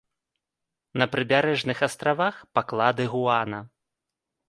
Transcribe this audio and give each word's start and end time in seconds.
На 1.01 1.07
прыбярэжных 1.13 1.85
астравах 1.89 2.43
паклады 2.59 3.09
гуана. 3.15 3.65